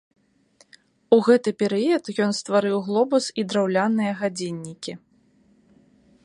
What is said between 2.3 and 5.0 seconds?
стварыў глобус і драўляныя гадзіннікі.